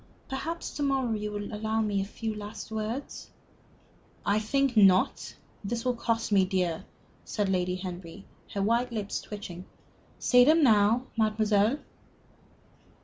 [0.27, 3.29] Perhaps to morrow you will allow me a few last words?"
[4.25, 5.35] "I think not.
[5.63, 6.85] This will cost me dear,"
[7.23, 8.25] said Lady Henry,
[8.55, 9.65] her white lips twitching.
[10.17, 11.77] "Say them now, mademoiselle."